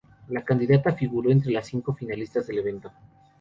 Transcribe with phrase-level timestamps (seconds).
[0.29, 2.91] La candidata figuró entre las cinco finalistas del evento.